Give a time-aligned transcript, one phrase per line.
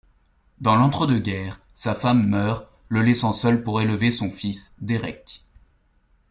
[0.61, 5.43] Dans l'entre-deux-guerres, sa femme meurt, le laissant seul pour élever son fils, Derek.